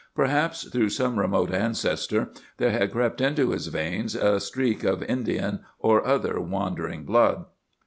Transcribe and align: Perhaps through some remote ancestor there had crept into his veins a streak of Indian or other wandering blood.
Perhaps 0.15 0.67
through 0.71 0.89
some 0.89 1.19
remote 1.19 1.53
ancestor 1.53 2.31
there 2.57 2.71
had 2.71 2.91
crept 2.91 3.21
into 3.21 3.51
his 3.51 3.67
veins 3.67 4.15
a 4.15 4.39
streak 4.39 4.83
of 4.83 5.03
Indian 5.03 5.59
or 5.77 6.03
other 6.03 6.39
wandering 6.39 7.03
blood. 7.03 7.45